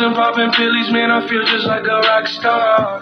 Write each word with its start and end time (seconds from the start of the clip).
and 0.00 0.14
popping 0.14 0.50
pillies, 0.52 0.90
man, 0.90 1.10
I 1.10 1.26
feel 1.28 1.44
just 1.44 1.66
like 1.66 1.84
a 1.84 1.98
rock 2.00 2.26
star. 2.26 3.00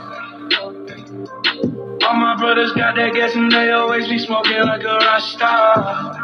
All 2.03 2.15
my 2.17 2.37
brothers 2.39 2.73
got 2.73 2.97
that 2.97 3.13
gas 3.15 3.35
and 3.35 3.53
they 3.53 3.71
always 3.71 4.09
be 4.09 4.19
smoking 4.19 4.61
like 4.63 4.83
a 4.83 4.97
rock 4.99 5.21
star. 5.21 6.15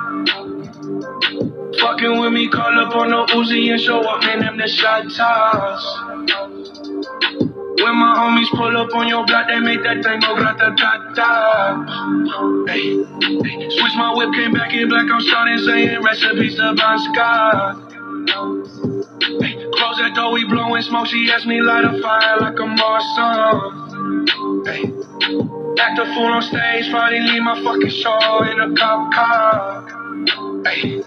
Fucking 1.81 2.21
with 2.21 2.33
me, 2.33 2.49
call 2.49 2.81
up 2.81 2.97
on 2.97 3.11
the 3.11 3.27
Uzi 3.35 3.71
and 3.71 3.81
show 3.81 4.01
up, 4.01 4.23
man, 4.23 4.41
them 4.41 4.57
the 4.57 4.67
shot 4.67 5.05
toss. 5.15 5.83
When 7.79 7.95
my 7.97 8.17
homies 8.17 8.51
pull 8.57 8.77
up 8.77 8.95
on 8.95 9.07
your 9.09 9.27
block, 9.27 9.49
they 9.49 9.61
make 9.61 9.83
that 9.83 10.03
thing 10.03 10.21
go 10.21 10.35
grata 10.35 10.75
ta 10.77 11.13
ta. 11.15 11.85
Switch 12.67 13.97
my 13.97 14.15
whip, 14.17 14.33
came 14.33 14.53
back 14.53 14.73
in 14.73 14.89
black, 14.89 15.07
I'm 15.11 15.21
starting 15.21 15.59
saying 15.59 16.03
recipes 16.03 16.57
to 16.57 16.75
Bon 16.75 16.99
Scott. 17.13 18.96
Close 19.97 20.09
that 20.09 20.15
door, 20.15 20.33
we 20.33 20.45
blowing 20.45 20.83
smoke, 20.83 21.07
she 21.07 21.31
asked 21.33 21.47
me 21.47 21.63
light 21.63 21.85
a 21.87 22.03
fire 22.03 22.37
like 22.39 22.59
a 22.61 22.69
Marsan. 22.69 23.89
Hey, 24.67 24.85
act 25.81 25.99
a 25.99 26.05
fool 26.13 26.37
on 26.37 26.43
stage, 26.43 26.91
probably 26.91 27.21
leave 27.21 27.43
my 27.43 27.57
fucking 27.65 27.89
show 27.89 28.45
in 28.45 28.61
a 28.61 28.77
cop 28.77 29.11
car. 29.15 29.89
Hey, 30.69 31.01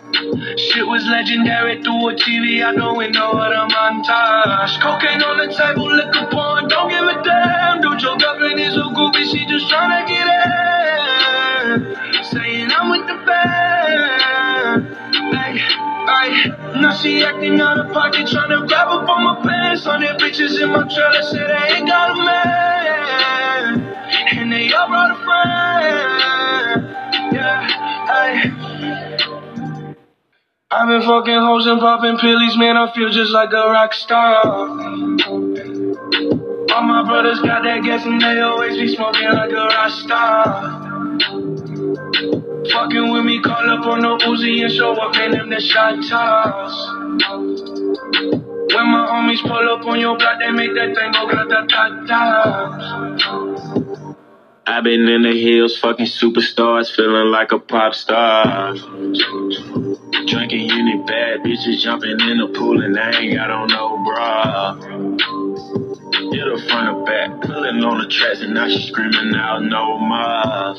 shit 0.58 0.88
was 0.88 1.06
legendary 1.06 1.84
through 1.84 2.10
a 2.10 2.16
TV 2.16 2.64
out 2.64 2.78
the 2.78 2.94
window 2.98 3.30
of 3.30 3.50
the 3.54 3.76
montage. 3.76 4.82
Cocaine 4.82 5.22
on 5.22 5.38
the 5.38 5.54
table, 5.54 5.86
liquor 5.86 6.26
porn, 6.32 6.68
don't 6.68 6.90
give 6.90 7.06
a 7.06 7.22
damn. 7.22 7.82
Dude, 7.82 8.02
your 8.02 8.18
girlfriend 8.18 8.60
is 8.60 8.76
a 8.76 8.90
goofy, 8.90 9.24
she 9.26 9.46
just 9.46 9.70
tryna 9.70 10.08
get 10.08 10.26
in. 11.78 12.24
Saying 12.26 12.72
I'm 12.74 12.90
with 12.90 13.06
the 13.06 13.22
band. 13.24 14.98
Hey, 15.36 15.89
hey, 16.08 16.80
now 16.82 16.94
she 16.94 17.24
acting 17.24 17.60
out 17.60 17.80
of 17.80 17.92
pocket, 17.94 18.28
tryna 18.28 18.68
grab 18.68 18.88
up 18.88 19.10
on 19.10 19.24
my 19.24 19.42
pants. 19.44 19.86
On 19.88 20.00
their 20.02 20.16
bitches 20.16 20.62
in 20.62 20.70
my 20.70 20.88
trailer, 20.88 21.24
say 21.24 21.48
they 21.48 21.78
ain't 21.78 21.88
got 21.88 22.12
a 22.12 22.16
man. 22.24 23.96
And 24.38 24.52
they 24.52 24.72
all 24.74 24.88
brought 24.88 25.12
a 25.12 25.16
friend. 25.26 27.34
Yeah, 27.34 27.68
hey. 28.08 28.52
I've 30.72 30.88
been 30.88 31.02
fucking 31.02 31.40
hoes 31.42 31.66
and 31.66 31.80
popping 31.80 32.18
pillies, 32.20 32.56
man, 32.58 32.78
I 32.78 32.92
feel 32.94 33.10
just 33.10 33.32
like 33.32 33.52
a 33.54 33.70
rock 33.72 33.94
star. 33.94 34.46
All 36.72 36.84
my 36.84 37.04
brothers 37.08 37.40
got 37.42 37.64
that 37.64 37.82
gas 37.84 38.06
and 38.06 38.22
they 38.22 38.40
always 38.40 38.78
be 38.78 38.88
smoking 38.96 39.30
like 39.30 39.52
a 39.52 39.66
rock 39.66 39.90
star. 39.92 40.79
Fucking 42.72 43.12
with 43.12 43.26
me, 43.26 43.42
call 43.42 43.70
up 43.72 43.86
on 43.86 44.02
no 44.02 44.18
Uzi 44.18 44.64
and 44.64 44.72
show 44.72 44.94
up, 44.94 45.14
man, 45.16 45.32
them 45.32 45.50
the 45.50 45.60
shot 45.60 46.04
toss. 46.08 46.88
When 48.76 48.88
my 48.92 49.08
homies 49.10 49.42
pull 49.42 49.70
up 49.70 49.86
on 49.86 50.00
your 50.00 50.18
block, 50.18 50.40
they 50.40 50.52
make 50.52 50.74
that 50.76 50.96
thing 50.96 51.12
go 51.12 51.28
grata 51.28 51.66
ta 51.68 52.06
ta. 52.08 53.80
I've 54.68 54.84
been 54.84 55.08
in 55.10 55.24
the 55.24 55.32
hills, 55.32 55.78
fucking 55.80 56.06
superstars, 56.06 56.96
feeling 56.96 57.32
like 57.32 57.52
a 57.52 57.58
pop 57.60 57.96
star. 57.96 58.76
Drinking 60.28 60.70
any 60.72 60.98
bad 61.08 61.40
bitches, 61.42 61.82
jumping 61.82 62.20
in 62.22 62.38
the 62.38 62.48
pool, 62.56 62.84
and 62.84 62.98
I 63.00 63.20
ain't 63.20 63.34
got 63.36 63.50
on 63.50 63.68
no 63.70 63.98
bra. 64.04 64.76
Hit 66.32 66.46
her 66.46 66.58
front 66.70 66.96
or 66.96 67.04
back, 67.04 67.42
pulling 67.42 67.84
on 67.84 68.02
the 68.02 68.08
tracks, 68.08 68.42
and 68.42 68.54
now 68.54 68.70
she 68.70 68.88
screaming 68.88 69.34
out 69.36 69.64
no 69.64 69.98
more. 69.98 70.76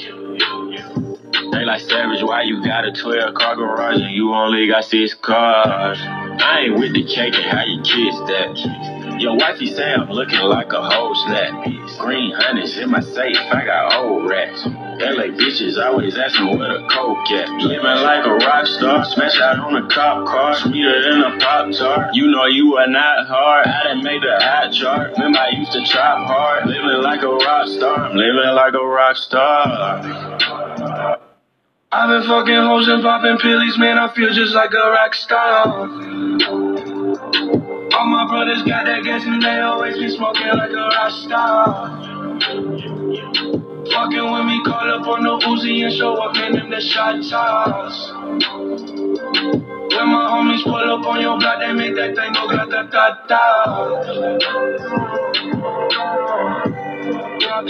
They 1.32 1.64
like 1.64 1.80
savage, 1.80 2.22
why 2.22 2.42
you 2.42 2.62
got 2.64 2.84
a 2.84 2.92
12 2.92 3.34
car 3.34 3.56
garage 3.56 4.00
and 4.00 4.14
you 4.14 4.32
only 4.32 4.66
got 4.68 4.84
six 4.84 5.14
cars? 5.14 5.98
I 6.00 6.60
ain't 6.66 6.78
with 6.78 6.92
the 6.92 7.04
cake 7.04 7.34
and 7.34 7.44
how 7.44 7.64
you 7.64 7.82
kiss 7.82 8.16
that. 8.30 9.20
Your 9.20 9.36
wifey 9.36 9.66
say 9.66 9.92
I'm 9.92 10.08
looking 10.08 10.40
like 10.40 10.72
a 10.72 10.82
whole 10.82 11.14
snap. 11.14 11.64
Green 11.98 12.32
honey's 12.32 12.78
in 12.78 12.90
my 12.90 13.00
safe, 13.00 13.36
I 13.36 13.64
got 13.66 13.94
old 13.94 14.28
rats. 14.28 14.64
LA 14.64 15.28
bitches 15.36 15.76
always 15.76 16.16
asking 16.16 16.58
where 16.58 16.80
the 16.80 16.88
coke 16.88 17.30
at. 17.30 17.50
Living 17.60 17.84
like 17.84 18.24
a 18.24 18.34
rock 18.34 18.66
star, 18.66 19.04
smash 19.04 19.38
out 19.40 19.58
on 19.58 19.76
a 19.76 19.88
cop 19.88 20.26
car, 20.26 20.54
sweeter 20.54 21.02
than 21.02 21.22
a 21.22 21.38
pop 21.38 21.70
tart. 21.72 22.14
You 22.14 22.28
know 22.28 22.46
you 22.46 22.76
are 22.76 22.88
not 22.88 23.26
hard, 23.26 23.66
I 23.66 23.84
done 23.84 24.02
made 24.02 24.22
the 24.22 24.38
hot 24.40 24.72
chart. 24.72 25.12
Remember 25.12 25.38
I 25.38 25.50
used 25.50 25.72
to 25.72 25.84
chop 25.84 26.26
hard, 26.26 26.66
living 26.66 27.02
like 27.02 27.22
a 27.22 27.28
rock 27.28 27.68
star. 27.68 28.06
I'm 28.06 28.16
living 28.16 28.54
like 28.54 28.74
a 28.74 28.86
rock 28.86 29.16
star. 29.16 30.59
I've 31.92 32.08
been 32.08 32.22
fucking 32.28 32.54
hoes 32.54 32.88
and 32.88 33.02
popping 33.02 33.38
pillies, 33.38 33.76
man, 33.78 33.98
I 33.98 34.12
feel 34.14 34.32
just 34.32 34.54
like 34.54 34.72
a 34.72 34.90
rock 34.90 35.14
star. 35.14 35.66
All 37.94 38.06
my 38.06 38.26
brothers 38.28 38.62
got 38.62 38.86
that 38.86 39.02
gas 39.02 39.24
and 39.24 39.42
they 39.42 39.60
always 39.60 39.98
be 39.98 40.08
smoking 40.08 40.46
like 40.46 40.70
a 40.70 40.76
rock 40.76 41.10
star. 41.10 42.00
Fucking 43.90 44.32
with 44.32 44.46
me, 44.46 44.62
call 44.64 44.88
up 44.94 45.06
on 45.08 45.24
the 45.24 45.38
Uzi 45.46 45.84
and 45.84 45.92
show 45.92 46.14
up, 46.14 46.34
man, 46.34 46.52
them 46.52 46.70
the 46.70 46.80
shot 46.80 47.16
toss. 47.28 48.10
When 50.00 50.08
my 50.08 50.30
homies 50.30 50.62
pull 50.62 50.76
up 50.76 51.04
on 51.06 51.20
your 51.20 51.38
block, 51.38 51.58
they 51.60 51.72
make 51.72 51.96
that 51.96 52.14
thing 52.14 52.32
go 52.32 52.46
grata 52.46 52.88
ta 52.92 53.24
ta. 53.26 53.40
Rock 57.48 57.66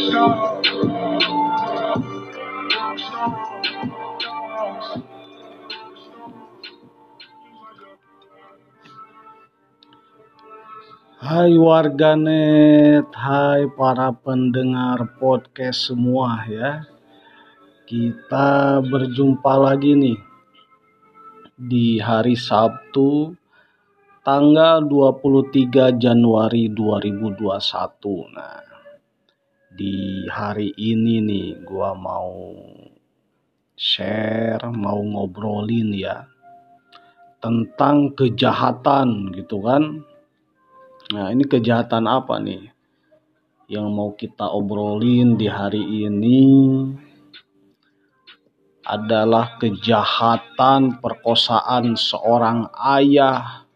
Hai 11.30 11.54
warganet, 11.54 13.06
hai 13.14 13.70
para 13.78 14.10
pendengar 14.10 15.14
podcast 15.14 15.86
semua 15.86 16.42
ya. 16.50 16.82
Kita 17.86 18.82
berjumpa 18.82 19.54
lagi 19.54 19.94
nih 19.94 20.18
di 21.54 22.02
hari 22.02 22.34
Sabtu 22.34 23.30
tanggal 24.26 24.82
23 24.90 26.02
Januari 26.02 26.66
2021. 26.66 27.46
Nah, 28.34 28.66
di 29.70 30.26
hari 30.26 30.74
ini 30.82 31.22
nih 31.22 31.62
gua 31.62 31.94
mau 31.94 32.58
share, 33.78 34.66
mau 34.74 34.98
ngobrolin 34.98 35.94
ya 35.94 36.26
tentang 37.38 38.18
kejahatan 38.18 39.30
gitu 39.30 39.62
kan 39.62 40.09
Nah, 41.10 41.34
ini 41.34 41.42
kejahatan 41.42 42.06
apa 42.06 42.38
nih 42.38 42.70
yang 43.66 43.90
mau 43.90 44.14
kita 44.14 44.46
obrolin 44.46 45.34
di 45.34 45.50
hari 45.50 45.82
ini? 46.06 46.42
Adalah 48.86 49.58
kejahatan 49.58 51.02
perkosaan 51.02 51.98
seorang 51.98 52.70
ayah 52.94 53.66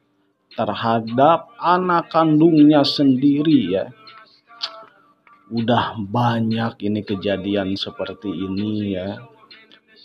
terhadap 0.55 1.51
anak 1.59 2.07
kandungnya 2.15 2.87
sendiri 2.87 3.59
ya. 3.75 3.91
Udah 5.51 5.99
banyak 5.99 6.87
ini 6.87 7.03
kejadian 7.03 7.75
seperti 7.75 8.31
ini 8.31 8.95
ya. 8.95 9.19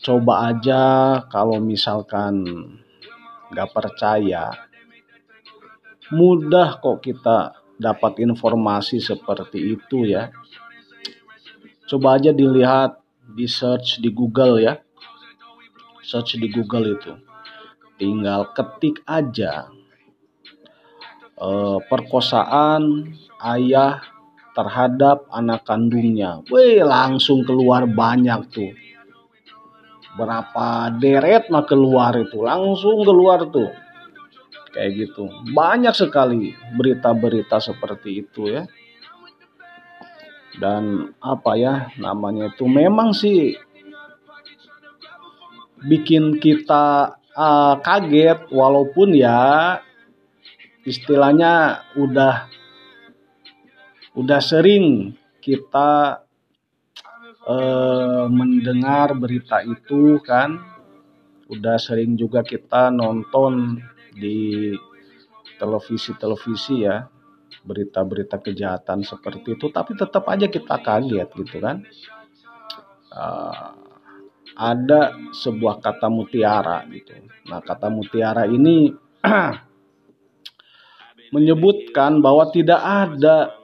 Coba 0.02 0.50
aja 0.50 0.82
kalau 1.30 1.62
misalkan 1.62 2.42
nggak 3.54 3.70
percaya, 3.70 4.69
mudah 6.10 6.82
kok 6.82 7.06
kita 7.06 7.54
dapat 7.78 8.20
informasi 8.22 9.00
seperti 9.00 9.78
itu 9.78 10.10
ya. 10.10 10.34
Coba 11.90 12.18
aja 12.18 12.34
dilihat 12.34 13.02
di 13.24 13.46
search 13.46 14.02
di 14.02 14.10
Google 14.10 14.62
ya. 14.62 14.74
Search 16.02 16.38
di 16.42 16.50
Google 16.50 16.98
itu. 16.98 17.14
Tinggal 17.98 18.54
ketik 18.54 19.02
aja 19.06 19.70
eh, 21.38 21.78
perkosaan 21.86 23.14
ayah 23.42 24.02
terhadap 24.58 25.30
anak 25.30 25.64
kandungnya. 25.64 26.42
Wih, 26.50 26.84
langsung 26.84 27.46
keluar 27.46 27.86
banyak 27.86 28.42
tuh. 28.50 28.74
Berapa 30.18 30.92
deret 31.00 31.48
mah 31.48 31.64
keluar 31.64 32.12
itu, 32.18 32.44
langsung 32.44 33.08
keluar 33.08 33.48
tuh 33.48 33.72
kayak 34.80 34.96
gitu. 34.96 35.28
Banyak 35.52 35.92
sekali 35.92 36.56
berita-berita 36.80 37.60
seperti 37.60 38.24
itu 38.24 38.48
ya. 38.48 38.64
Dan 40.56 41.12
apa 41.20 41.60
ya 41.60 41.92
namanya 42.00 42.48
itu 42.48 42.64
memang 42.64 43.12
sih 43.12 43.60
bikin 45.84 46.40
kita 46.40 47.20
uh, 47.36 47.76
kaget. 47.84 48.48
Walaupun 48.56 49.20
ya 49.20 49.84
istilahnya 50.88 51.84
udah 52.00 52.48
udah 54.16 54.40
sering 54.40 55.12
kita 55.44 56.24
uh, 57.44 58.32
mendengar 58.32 59.12
berita 59.12 59.60
itu 59.60 60.24
kan. 60.24 60.56
Udah 61.52 61.82
sering 61.82 62.16
juga 62.16 62.46
kita 62.46 62.94
nonton 62.94 63.84
di 64.20 64.76
televisi-televisi 65.56 66.76
ya 66.84 67.08
berita-berita 67.64 68.40
kejahatan 68.40 69.04
seperti 69.04 69.58
itu 69.58 69.68
tapi 69.72 69.96
tetap 69.96 70.28
aja 70.28 70.48
kita 70.48 70.76
kaget 70.80 71.30
gitu 71.34 71.58
kan. 71.64 71.84
Uh, 73.10 73.74
ada 74.60 75.16
sebuah 75.32 75.80
kata 75.80 76.12
mutiara 76.12 76.84
gitu. 76.92 77.16
Nah 77.48 77.64
kata 77.64 77.88
mutiara 77.88 78.44
ini 78.46 78.92
menyebutkan 81.36 82.20
bahwa 82.20 82.52
tidak 82.52 82.82
ada 82.84 83.56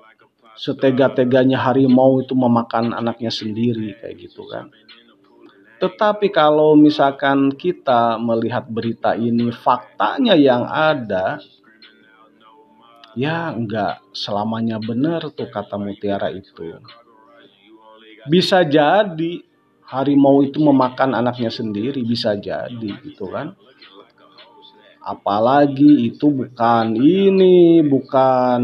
setega-teganya 0.56 1.60
harimau 1.60 2.24
itu 2.24 2.32
memakan 2.32 2.96
anaknya 2.96 3.28
sendiri 3.28 4.00
kayak 4.00 4.16
gitu 4.24 4.48
kan 4.48 4.72
tetapi 5.76 6.32
kalau 6.32 6.74
misalkan 6.80 7.52
kita 7.52 8.16
melihat 8.16 8.64
berita 8.72 9.12
ini, 9.12 9.52
faktanya 9.52 10.32
yang 10.32 10.64
ada, 10.64 11.44
ya 13.12 13.52
enggak 13.52 14.00
selamanya 14.16 14.80
benar 14.80 15.28
tuh 15.36 15.52
kata 15.52 15.76
mutiara 15.76 16.32
itu. 16.32 16.80
Bisa 18.32 18.64
jadi 18.64 19.44
harimau 19.84 20.42
itu 20.48 20.64
memakan 20.64 21.12
anaknya 21.12 21.52
sendiri, 21.52 22.00
bisa 22.08 22.40
jadi 22.40 22.90
gitu 23.04 23.28
kan. 23.28 23.60
Apalagi 25.06 26.10
itu 26.10 26.34
bukan 26.34 26.98
ini, 26.98 27.86
bukan 27.86 28.62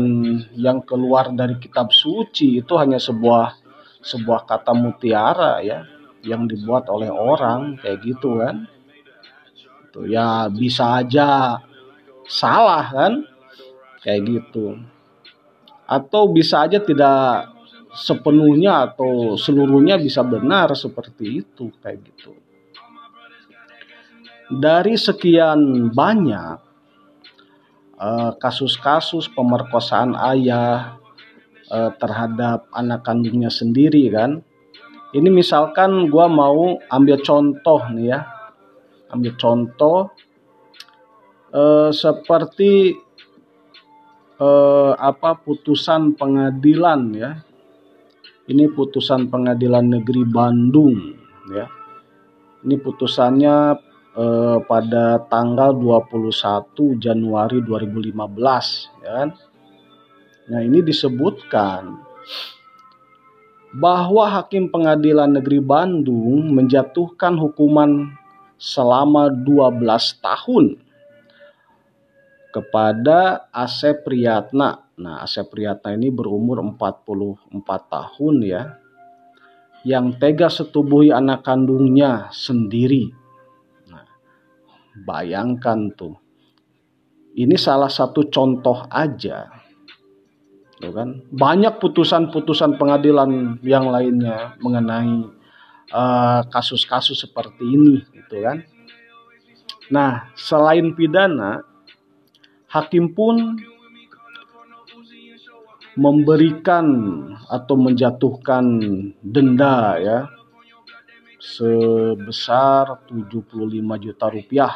yang 0.58 0.81
keluar 0.81 1.30
dari 1.36 1.60
kitab 1.62 1.94
suci, 1.94 2.66
itu 2.66 2.74
hanya 2.80 2.98
sebuah 2.98 3.62
sebuah 4.02 4.50
kata 4.50 4.74
mutiara 4.74 5.62
ya 5.62 5.86
yang 6.22 6.46
dibuat 6.46 6.88
oleh 6.90 7.10
orang 7.10 7.78
kayak 7.82 8.00
gitu 8.06 8.42
kan. 8.42 8.66
Tuh 9.92 10.08
ya 10.08 10.48
bisa 10.48 11.04
aja 11.04 11.60
salah 12.26 12.86
kan 12.88 13.14
kayak 14.02 14.22
gitu. 14.26 14.80
Atau 15.86 16.32
bisa 16.32 16.64
aja 16.64 16.80
tidak 16.80 17.52
sepenuhnya 17.92 18.88
atau 18.88 19.36
seluruhnya 19.36 20.00
bisa 20.00 20.24
benar 20.24 20.72
seperti 20.74 21.44
itu 21.44 21.68
kayak 21.84 22.00
gitu. 22.08 22.32
Dari 24.52 24.96
sekian 24.96 25.92
banyak 25.92 26.56
eh, 28.00 28.32
kasus-kasus 28.40 29.32
pemerkosaan 29.32 30.16
ayah 30.16 31.02
uh, 31.72 31.92
terhadap 31.96 32.68
anak 32.76 33.02
kandungnya 33.08 33.48
sendiri 33.48 34.12
kan 34.12 34.44
ini 35.12 35.28
misalkan 35.28 36.08
gue 36.08 36.25
mau 36.31 36.80
ambil 36.88 37.19
contoh 37.19 37.81
nih 37.92 38.16
ya. 38.16 38.19
Ambil 39.12 39.36
contoh 39.36 40.16
eh, 41.52 41.92
seperti 41.92 42.96
eh, 44.40 44.94
apa 44.96 45.36
putusan 45.36 46.16
pengadilan 46.16 47.02
ya. 47.12 47.31
Ini 48.48 48.72
putusan 48.72 49.28
pengadilan 49.28 50.00
negeri 50.00 50.24
Bandung 50.24 50.96
ya. 51.52 51.68
Ini 52.63 52.75
putusannya 52.80 53.56
eh, 54.16 54.58
pada 54.63 55.28
tanggal 55.28 55.75
21 55.75 57.04
Januari 57.04 57.60
2015 57.60 59.04
ya 59.04 59.12
kan. 59.12 59.30
Nah, 60.52 60.60
ini 60.63 60.84
disebutkan 60.84 62.00
bahwa 63.72 64.28
Hakim 64.28 64.68
Pengadilan 64.68 65.32
Negeri 65.40 65.64
Bandung 65.64 66.52
menjatuhkan 66.52 67.40
hukuman 67.40 68.12
selama 68.60 69.32
12 69.32 69.88
tahun 70.20 70.66
kepada 72.52 73.48
Asep 73.56 74.04
Priyatna. 74.04 74.92
Nah, 75.00 75.24
Asep 75.24 75.48
Priyatna 75.48 75.96
ini 75.96 76.12
berumur 76.12 76.60
44 76.60 77.56
tahun 77.88 78.36
ya. 78.44 78.64
Yang 79.82 80.06
tega 80.22 80.48
setubuhi 80.52 81.10
anak 81.10 81.42
kandungnya 81.42 82.30
sendiri. 82.30 83.10
Nah, 83.88 84.06
bayangkan 85.08 85.90
tuh. 85.96 86.20
Ini 87.32 87.56
salah 87.56 87.88
satu 87.88 88.28
contoh 88.28 88.84
aja 88.92 89.61
gitu 90.81 90.89
kan. 90.98 91.22
Banyak 91.30 91.78
putusan-putusan 91.78 92.81
pengadilan 92.81 93.62
yang 93.62 93.86
lainnya 93.94 94.57
mengenai 94.57 95.30
eh, 95.94 96.42
kasus-kasus 96.50 97.22
uh, 97.22 97.22
seperti 97.30 97.62
ini 97.62 98.01
gitu 98.18 98.42
kan. 98.42 98.66
Nah 99.94 100.33
selain 100.33 100.98
pidana 100.98 101.62
hakim 102.66 103.13
pun 103.13 103.62
memberikan 105.94 106.88
atau 107.51 107.75
menjatuhkan 107.77 108.63
denda 109.22 110.00
ya 110.01 110.19
sebesar 111.36 113.06
75 113.12 113.60
juta 114.00 114.25
rupiah 114.31 114.74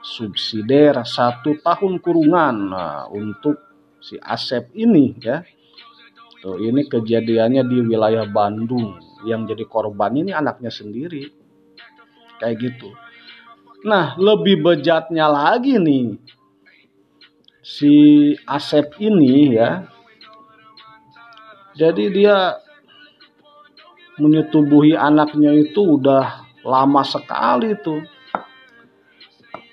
subsidiar 0.00 1.02
satu 1.02 1.60
tahun 1.60 2.00
kurungan 2.00 2.56
nah, 2.72 3.04
untuk 3.10 3.69
si 4.00 4.16
Asep 4.20 4.72
ini 4.74 5.14
ya. 5.20 5.44
Tuh, 6.40 6.56
ini 6.56 6.88
kejadiannya 6.88 7.62
di 7.68 7.84
wilayah 7.84 8.24
Bandung. 8.24 8.96
Yang 9.28 9.52
jadi 9.52 9.64
korban 9.68 10.16
ini 10.16 10.32
anaknya 10.32 10.72
sendiri. 10.72 11.28
Kayak 12.40 12.56
gitu. 12.64 12.96
Nah, 13.84 14.16
lebih 14.16 14.64
bejatnya 14.64 15.28
lagi 15.28 15.76
nih. 15.76 16.16
Si 17.60 17.92
Asep 18.48 18.96
ini 19.04 19.52
ya. 19.52 19.84
Jadi 21.76 22.08
dia 22.08 22.56
menyetubuhi 24.16 24.96
anaknya 24.96 25.52
itu 25.56 26.00
udah 26.00 26.44
lama 26.64 27.04
sekali 27.04 27.76
tuh. 27.80 28.04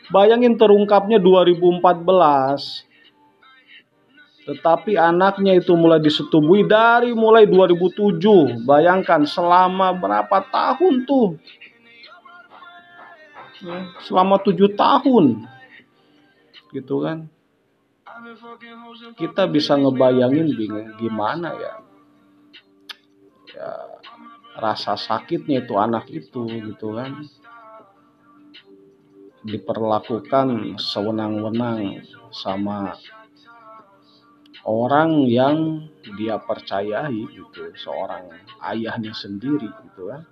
Bayangin 0.07 0.55
terungkapnya 0.55 1.19
2014 1.19 2.86
tetapi 4.47 4.95
anaknya 4.95 5.59
itu 5.59 5.75
mulai 5.75 5.99
disetubui 5.99 6.63
dari 6.63 7.11
mulai 7.11 7.43
2007. 7.43 8.63
Bayangkan 8.63 9.27
selama 9.27 9.91
berapa 9.91 10.39
tahun 10.47 11.03
tuh? 11.03 11.35
Selama 14.07 14.39
tujuh 14.39 14.71
tahun. 14.71 15.43
Gitu 16.71 16.95
kan. 17.03 17.27
Kita 19.19 19.51
bisa 19.51 19.75
ngebayangin 19.75 20.47
bingung 20.55 20.95
gimana 20.95 21.51
ya. 21.51 21.73
Ya 23.51 23.69
rasa 24.55 24.95
sakitnya 24.95 25.67
itu 25.67 25.75
anak 25.75 26.07
itu 26.07 26.47
gitu 26.47 26.95
kan. 26.95 27.19
Diperlakukan 29.43 30.79
sewenang-wenang 30.79 31.99
sama 32.31 32.95
orang 34.67 35.23
yang 35.25 35.87
dia 36.19 36.35
percayai 36.37 37.15
gitu 37.31 37.71
seorang 37.79 38.27
ayahnya 38.67 39.15
sendiri 39.15 39.71
gitu 39.71 40.11
kan. 40.11 40.27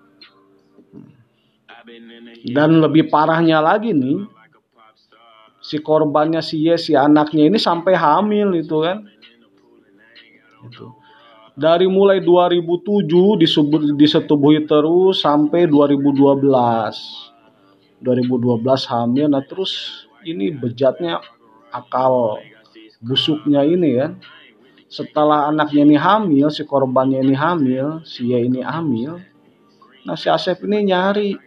Dan 2.44 2.84
lebih 2.84 3.08
parahnya 3.08 3.64
lagi 3.64 3.96
nih 3.96 4.28
si 5.64 5.80
korbannya 5.80 6.44
si 6.44 6.62
Yes 6.68 6.92
si 6.92 6.94
anaknya 6.94 7.48
ini 7.48 7.58
sampai 7.58 7.96
hamil 7.96 8.52
itu 8.60 8.78
kan. 8.84 9.08
Itu 10.68 11.06
dari 11.56 11.88
mulai 11.88 12.20
2007 12.20 13.40
disebut 13.40 13.96
disetubuhi 13.96 14.68
terus 14.68 15.24
sampai 15.24 15.72
2012 15.72 16.44
2012 18.04 18.92
hamil 18.92 19.32
nah 19.32 19.40
terus 19.40 20.04
ini 20.28 20.52
bejatnya 20.52 21.24
akal 21.72 22.44
busuknya 23.06 23.62
ini 23.62 24.02
kan 24.02 24.18
setelah 24.90 25.50
anaknya 25.54 25.82
ini 25.86 25.98
hamil 25.98 26.50
si 26.50 26.66
korbannya 26.66 27.22
ini 27.22 27.38
hamil 27.38 28.02
si 28.02 28.34
ya 28.34 28.42
ini 28.42 28.66
hamil 28.66 29.22
nah 30.06 30.18
si 30.18 30.30
Asep 30.30 30.66
ini 30.66 30.90
nyari. 30.90 31.38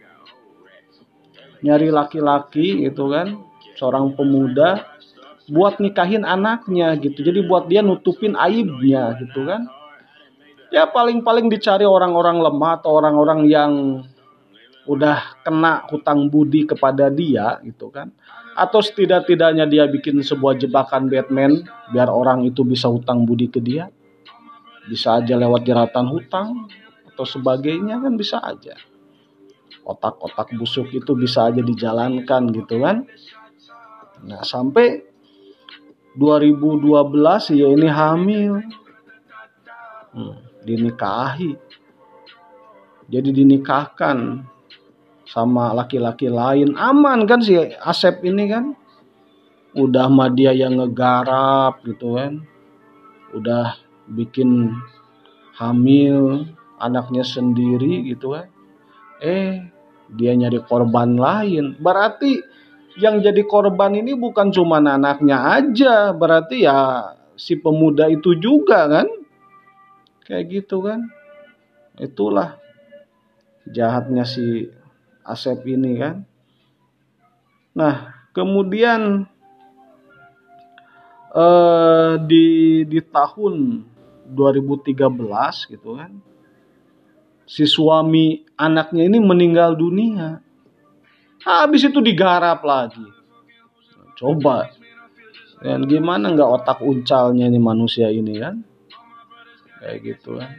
Nyari 1.59 1.91
laki-laki 1.91 2.87
gitu 2.87 3.11
kan 3.11 3.35
seorang 3.75 4.15
pemuda 4.15 4.87
buat 5.51 5.83
nikahin 5.83 6.23
anaknya 6.23 6.95
gitu. 6.95 7.19
Jadi 7.19 7.43
buat 7.43 7.67
dia 7.67 7.83
nutupin 7.83 8.39
aibnya 8.39 9.19
gitu 9.19 9.43
kan. 9.43 9.67
Ya 10.71 10.87
paling-paling 10.87 11.51
dicari 11.51 11.83
orang-orang 11.83 12.39
lemah 12.39 12.79
atau 12.79 12.95
orang-orang 12.95 13.43
yang 13.51 13.71
udah 14.87 15.43
kena 15.43 15.83
hutang 15.91 16.31
budi 16.31 16.63
kepada 16.65 17.11
dia 17.11 17.59
gitu 17.61 17.91
kan 17.91 18.09
atau 18.57 18.79
setidak-tidaknya 18.81 19.65
dia 19.69 19.85
bikin 19.85 20.21
sebuah 20.21 20.57
jebakan 20.57 21.09
Batman 21.09 21.65
biar 21.93 22.09
orang 22.09 22.45
itu 22.45 22.65
bisa 22.65 22.89
hutang 22.89 23.23
budi 23.25 23.49
ke 23.49 23.61
dia 23.61 23.89
bisa 24.89 25.21
aja 25.21 25.37
lewat 25.37 25.65
jeratan 25.67 26.09
hutang 26.09 26.69
atau 27.13 27.25
sebagainya 27.27 28.01
kan 28.01 28.13
bisa 28.17 28.41
aja 28.41 28.73
otak-otak 29.85 30.53
busuk 30.57 30.89
itu 30.93 31.11
bisa 31.13 31.49
aja 31.49 31.61
dijalankan 31.61 32.49
gitu 32.53 32.81
kan 32.81 33.05
nah 34.25 34.43
sampai 34.43 35.09
2012 36.19 37.55
ya 37.55 37.67
ini 37.71 37.87
hamil. 37.87 38.53
Hmm, 40.09 40.35
dinikahi. 40.67 41.53
Jadi 43.09 43.29
dinikahkan 43.31 44.43
sama 45.29 45.77
laki-laki 45.77 46.25
lain. 46.25 46.73
Aman 46.73 47.29
kan 47.29 47.45
si 47.45 47.53
Asep 47.85 48.25
ini 48.25 48.49
kan? 48.49 48.73
Udah 49.77 50.09
mah 50.09 50.33
dia 50.33 50.49
yang 50.49 50.81
ngegarap 50.81 51.85
gitu 51.85 52.17
kan. 52.17 52.41
Udah 53.37 53.77
bikin 54.09 54.73
hamil 55.53 56.49
anaknya 56.81 57.21
sendiri 57.21 58.09
gitu 58.09 58.33
kan. 58.33 58.49
Eh, 59.21 59.69
dia 60.09 60.33
nyari 60.33 60.65
korban 60.65 61.13
lain. 61.13 61.77
Berarti 61.77 62.41
yang 62.97 63.21
jadi 63.21 63.45
korban 63.45 63.93
ini 63.93 64.17
bukan 64.17 64.49
cuma 64.49 64.81
anaknya 64.81 65.61
aja, 65.61 66.09
berarti 66.11 66.65
ya 66.65 67.13
si 67.37 67.53
pemuda 67.61 68.09
itu 68.09 68.33
juga 68.33 68.89
kan? 68.89 69.07
Kayak 70.25 70.45
gitu 70.49 70.81
kan? 70.81 71.05
Itulah 72.01 72.57
jahatnya 73.69 74.25
si 74.25 74.78
Asep 75.29 75.61
ini 75.69 76.01
kan. 76.01 76.25
Nah, 77.77 78.25
kemudian 78.33 79.29
eh, 81.37 82.13
di 82.25 82.47
di 82.89 82.99
tahun 83.05 83.85
2013 84.33 85.73
gitu 85.77 85.89
kan. 85.95 86.11
Si 87.49 87.65
suami 87.65 88.45
anaknya 88.57 89.09
ini 89.09 89.17
meninggal 89.17 89.73
dunia 89.73 90.37
Habis 91.39 91.87
itu 91.87 91.99
digarap 92.03 92.59
lagi. 92.67 93.03
Coba. 94.19 94.67
Dan 95.59 95.87
gimana 95.87 96.31
nggak 96.35 96.51
otak 96.63 96.79
uncalnya 96.83 97.47
ini 97.47 97.59
manusia 97.59 98.11
ini 98.11 98.39
kan? 98.39 98.63
Kayak 99.79 99.97
gitu 100.03 100.39
kan. 100.39 100.51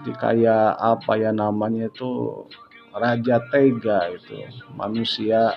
Jadi 0.00 0.12
kayak 0.16 0.76
apa 0.76 1.12
ya 1.20 1.32
namanya 1.32 1.88
itu 1.88 2.44
raja 2.94 3.36
tega 3.50 4.10
itu. 4.10 4.46
Manusia 4.74 5.54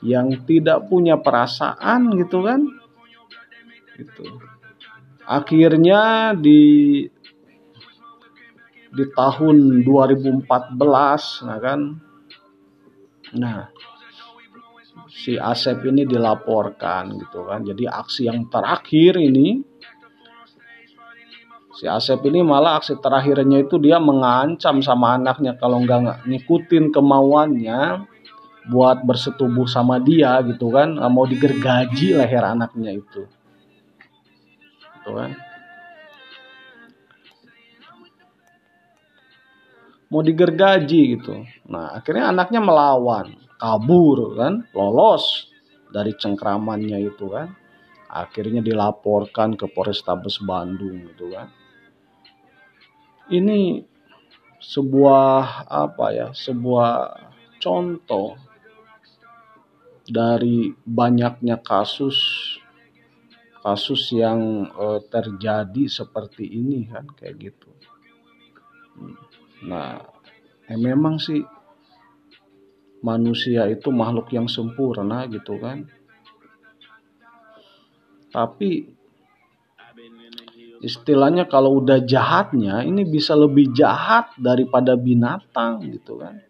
yang 0.00 0.32
tidak 0.48 0.88
punya 0.88 1.20
perasaan 1.20 2.16
gitu 2.16 2.44
kan. 2.44 2.60
Gitu. 3.96 4.24
Akhirnya 5.28 6.32
di 6.34 7.04
di 8.90 9.04
tahun 9.14 9.86
2014 9.86 11.46
nah 11.46 11.58
kan 11.62 11.80
Nah, 13.30 13.70
si 15.06 15.38
Asep 15.38 15.86
ini 15.86 16.02
dilaporkan 16.02 17.14
gitu 17.14 17.46
kan. 17.46 17.62
Jadi 17.62 17.86
aksi 17.86 18.26
yang 18.26 18.50
terakhir 18.50 19.22
ini 19.22 19.62
si 21.80 21.88
Asep 21.88 22.20
ini 22.28 22.44
malah 22.44 22.76
aksi 22.76 23.00
terakhirnya 23.00 23.64
itu 23.64 23.80
dia 23.80 23.96
mengancam 23.96 24.84
sama 24.84 25.16
anaknya 25.16 25.56
kalau 25.56 25.80
nggak 25.80 26.28
ngikutin 26.28 26.92
kemauannya 26.92 28.04
buat 28.68 29.00
bersetubuh 29.08 29.64
sama 29.64 29.96
dia 29.96 30.36
gitu 30.44 30.68
kan 30.68 31.00
mau 31.08 31.24
digergaji 31.24 32.20
leher 32.20 32.44
anaknya 32.44 33.00
itu 33.00 33.24
gitu 35.00 35.10
kan 35.16 35.32
mau 40.10 40.26
digergaji 40.26 41.16
gitu. 41.16 41.46
Nah, 41.70 41.94
akhirnya 41.94 42.34
anaknya 42.34 42.58
melawan, 42.58 43.38
kabur 43.56 44.34
kan, 44.34 44.66
lolos 44.74 45.48
dari 45.94 46.12
cengkramannya 46.18 46.98
itu 47.06 47.30
kan. 47.30 47.54
Akhirnya 48.10 48.58
dilaporkan 48.58 49.54
ke 49.54 49.70
Polrestabes 49.70 50.42
Bandung 50.42 51.06
gitu 51.14 51.30
kan. 51.30 51.46
Ini 53.30 53.86
sebuah 54.58 55.70
apa 55.70 56.06
ya, 56.10 56.28
sebuah 56.34 57.14
contoh 57.62 58.34
dari 60.10 60.74
banyaknya 60.82 61.62
kasus 61.62 62.18
kasus 63.60 64.10
yang 64.16 64.72
uh, 64.72 64.98
terjadi 65.04 65.84
seperti 65.86 66.48
ini 66.48 66.88
kan 66.88 67.06
kayak 67.12 67.52
gitu. 67.52 67.70
Nah, 69.68 70.00
ya 70.64 70.76
memang 70.80 71.20
sih 71.20 71.44
manusia 73.04 73.68
itu 73.68 73.92
makhluk 73.92 74.32
yang 74.32 74.48
sempurna 74.48 75.28
gitu 75.28 75.60
kan. 75.60 75.84
Tapi 78.32 78.99
istilahnya 80.80 81.44
kalau 81.44 81.84
udah 81.84 82.00
jahatnya 82.00 82.80
ini 82.82 83.04
bisa 83.04 83.36
lebih 83.36 83.70
jahat 83.76 84.32
daripada 84.40 84.96
binatang 84.96 85.84
gitu 85.84 86.16
kan. 86.16 86.40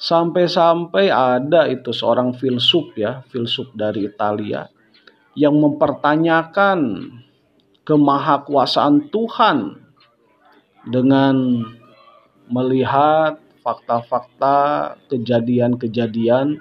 Sampai-sampai 0.00 1.12
ada 1.12 1.68
itu 1.68 1.92
seorang 1.92 2.32
filsuf 2.32 2.96
ya, 2.96 3.20
filsuf 3.28 3.68
dari 3.76 4.08
Italia 4.08 4.64
yang 5.36 5.60
mempertanyakan 5.60 7.12
kemahakuasaan 7.84 9.12
Tuhan 9.12 9.76
dengan 10.88 11.36
melihat 12.48 13.36
fakta-fakta 13.60 14.96
kejadian-kejadian 15.12 16.56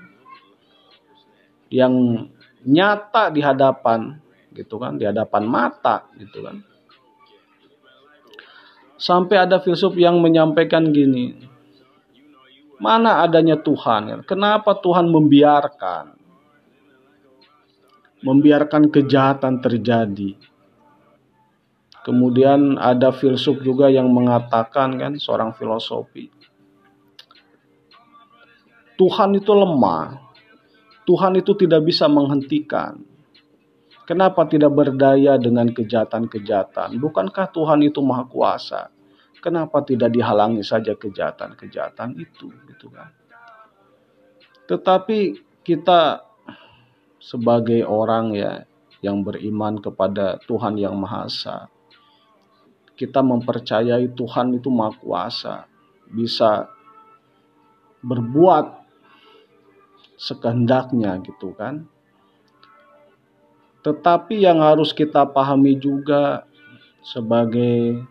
yang 1.72 2.25
nyata 2.67 3.31
di 3.31 3.39
hadapan 3.39 4.19
gitu 4.53 4.82
kan 4.82 4.98
di 4.98 5.06
hadapan 5.06 5.44
mata 5.46 6.10
gitu 6.18 6.46
kan 6.46 6.62
sampai 9.00 9.46
ada 9.46 9.62
filsuf 9.62 9.96
yang 9.96 10.20
menyampaikan 10.20 10.89
gini 10.89 11.38
mana 12.82 13.24
adanya 13.24 13.60
Tuhan 13.60 14.25
kenapa 14.25 14.75
Tuhan 14.77 15.08
membiarkan 15.08 16.18
membiarkan 18.20 18.91
kejahatan 18.91 19.63
terjadi 19.63 20.36
Kemudian 22.10 22.79
ada 22.79 23.12
filsuf 23.12 23.60
juga 23.60 23.91
yang 23.91 24.08
mengatakan 24.10 24.96
kan 24.96 25.13
seorang 25.20 25.51
filosofi. 25.53 26.32
Tuhan 28.96 29.36
itu 29.36 29.51
lemah. 29.51 30.18
Tuhan 31.03 31.38
itu 31.38 31.51
tidak 31.53 31.86
bisa 31.86 32.08
menghentikan. 32.08 33.03
Kenapa 34.10 34.42
tidak 34.50 34.74
berdaya 34.74 35.38
dengan 35.38 35.70
kejahatan-kejahatan? 35.70 36.98
Bukankah 36.98 37.54
Tuhan 37.54 37.86
itu 37.86 38.01
maha 38.01 38.25
kuasa? 38.25 38.89
Kenapa 39.38 39.86
tidak 39.86 40.10
dihalangi 40.10 40.66
saja 40.66 40.98
kejahatan-kejahatan 40.98 42.18
itu, 42.18 42.50
gitu 42.74 42.89
kan? 42.89 43.13
Tetapi 44.66 45.38
kita 45.62 46.25
sebagai 47.22 47.86
orang 47.86 48.34
ya 48.34 48.66
yang 49.06 49.22
beriman 49.22 49.78
kepada 49.78 50.42
Tuhan 50.44 50.75
yang 50.75 50.98
Maha 50.98 51.30
Esa, 51.30 51.70
kita 53.00 53.24
mempercayai 53.24 54.12
Tuhan 54.12 54.60
itu 54.60 54.68
maha 54.68 54.92
kuasa, 55.00 55.56
bisa 56.12 56.68
berbuat 58.04 58.75
sekehendaknya 60.20 61.16
gitu 61.24 61.56
kan. 61.56 61.88
Tetapi 63.79 64.43
yang 64.43 64.59
harus 64.59 64.91
kita 64.91 65.24
pahami 65.24 65.79
juga 65.79 66.43
sebagai 67.00 68.03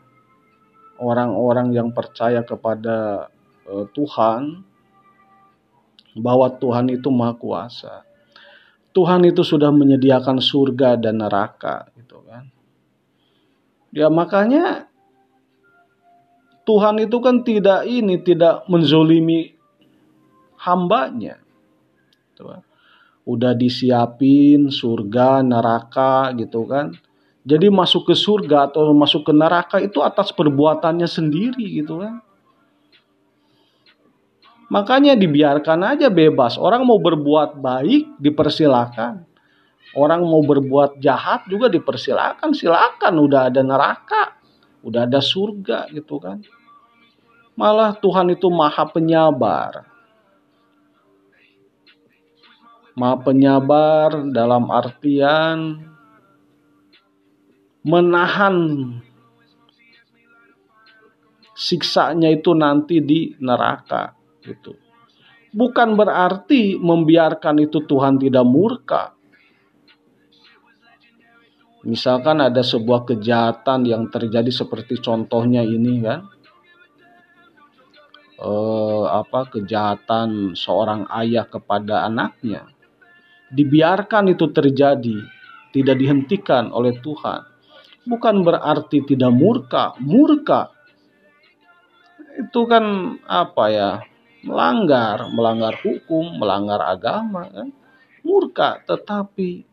orang-orang 0.98 1.76
yang 1.76 1.88
percaya 1.94 2.42
kepada 2.42 3.28
uh, 3.68 3.87
Tuhan 3.92 4.64
bahwa 6.18 6.50
Tuhan 6.50 6.90
itu 6.90 7.08
maha 7.12 7.37
kuasa. 7.37 8.02
Tuhan 8.90 9.22
itu 9.28 9.46
sudah 9.46 9.70
menyediakan 9.70 10.42
surga 10.42 10.98
dan 10.98 11.22
neraka 11.22 11.87
gitu 11.94 12.18
kan. 12.26 12.50
Ya 13.94 14.10
makanya 14.10 14.90
Tuhan 16.66 17.00
itu 17.00 17.16
kan 17.22 17.46
tidak 17.46 17.87
ini 17.87 18.18
tidak 18.20 18.66
menzolimi 18.66 19.54
hambanya. 20.58 21.38
Udah 23.28 23.52
disiapin 23.52 24.73
surga, 24.73 25.44
neraka 25.44 26.32
gitu 26.32 26.64
kan. 26.64 26.97
Jadi 27.44 27.68
masuk 27.68 28.08
ke 28.08 28.14
surga 28.16 28.73
atau 28.73 28.97
masuk 28.97 29.28
ke 29.28 29.32
neraka 29.37 29.76
itu 29.85 30.00
atas 30.00 30.32
perbuatannya 30.32 31.04
sendiri 31.04 31.85
gitu 31.85 32.00
kan. 32.00 32.25
Makanya 34.68 35.16
dibiarkan 35.16 35.97
aja 35.97 36.08
bebas. 36.12 36.61
Orang 36.61 36.85
mau 36.85 37.00
berbuat 37.00 37.61
baik 37.61 38.20
dipersilakan. 38.20 39.25
Orang 39.97 40.28
mau 40.28 40.44
berbuat 40.44 41.00
jahat 41.00 41.49
juga 41.49 41.73
dipersilakan, 41.73 42.52
silakan 42.52 43.14
udah 43.25 43.49
ada 43.49 43.64
neraka, 43.64 44.37
udah 44.85 45.08
ada 45.08 45.25
surga 45.25 45.88
gitu 45.97 46.20
kan. 46.20 46.44
Malah 47.56 47.97
Tuhan 47.97 48.28
itu 48.28 48.52
maha 48.52 48.85
penyabar. 48.85 49.88
Maha 52.99 53.23
penyabar 53.23 54.26
dalam 54.35 54.75
artian 54.75 55.87
menahan 57.87 58.57
siksanya 61.55 62.35
itu 62.35 62.59
nanti 62.59 62.99
di 62.99 63.38
neraka 63.38 64.19
gitu. 64.43 64.75
Bukan 65.55 65.95
berarti 65.95 66.75
membiarkan 66.75 67.62
itu 67.62 67.87
Tuhan 67.87 68.19
tidak 68.19 68.47
murka. 68.47 69.14
Misalkan 71.87 72.43
ada 72.43 72.61
sebuah 72.61 73.07
kejahatan 73.07 73.87
yang 73.87 74.11
terjadi 74.11 74.50
seperti 74.50 74.99
contohnya 74.99 75.62
ini 75.62 76.02
kan. 76.02 76.21
Eh, 78.38 79.05
apa 79.09 79.50
kejahatan 79.50 80.55
seorang 80.55 81.07
ayah 81.11 81.47
kepada 81.49 82.07
anaknya. 82.07 82.77
Dibiarkan 83.49 84.33
itu 84.33 84.52
terjadi, 84.52 85.19
tidak 85.73 85.97
dihentikan 85.97 86.69
oleh 86.73 86.97
Tuhan. 87.00 87.45
Bukan 88.09 88.45
berarti 88.45 89.05
tidak 89.05 89.33
murka, 89.33 89.97
murka. 90.00 90.73
Itu 92.38 92.69
kan 92.69 93.17
apa 93.25 93.64
ya? 93.73 93.90
melanggar, 94.49 95.26
melanggar 95.35 95.75
hukum, 95.83 96.38
melanggar 96.38 96.81
agama 96.87 97.49
kan. 97.50 97.69
Murka, 98.23 98.83
tetapi 98.85 99.64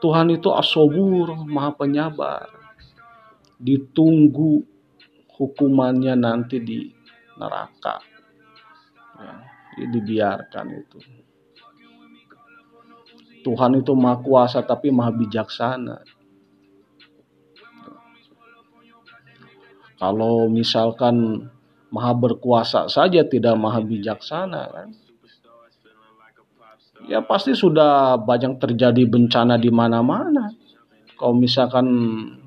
Tuhan 0.00 0.28
itu 0.32 0.48
asobur, 0.52 1.34
maha 1.48 1.72
penyabar. 1.76 2.48
Ditunggu 3.60 4.64
hukumannya 5.36 6.16
nanti 6.16 6.56
di 6.60 6.88
neraka. 7.36 8.00
Ya, 9.20 9.36
dibiarkan 9.88 10.66
itu. 10.72 10.98
Tuhan 13.40 13.80
itu 13.80 13.92
maha 13.96 14.20
kuasa 14.20 14.60
tapi 14.60 14.92
maha 14.92 15.12
bijaksana. 15.16 16.04
Kalau 20.00 20.48
misalkan 20.48 21.48
maha 21.92 22.12
berkuasa 22.16 22.88
saja 22.88 23.20
tidak 23.24 23.56
maha 23.60 23.84
bijaksana 23.84 24.62
kan? 24.72 24.88
Ya 27.08 27.24
pasti 27.24 27.56
sudah 27.56 28.20
banyak 28.20 28.60
terjadi 28.60 29.02
bencana 29.08 29.56
di 29.56 29.68
mana-mana. 29.72 30.52
Kalau 31.16 31.36
misalkan 31.36 31.88